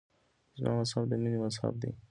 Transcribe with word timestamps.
زما 0.59 0.71
مذهب 0.79 1.03
د 1.09 1.13
مینې 1.21 1.37
مذهب 1.45 1.73
دی. 1.81 1.91